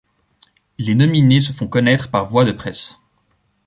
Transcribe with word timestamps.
Les 0.79 0.95
nominés 0.95 1.41
se 1.41 1.51
font 1.51 1.67
connaître 1.67 2.09
par 2.09 2.27
voie 2.27 2.43
de 2.43 2.51
presse. 2.53 2.97